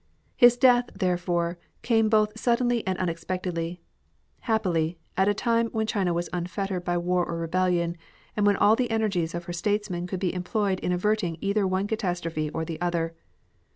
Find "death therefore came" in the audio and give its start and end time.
0.57-2.09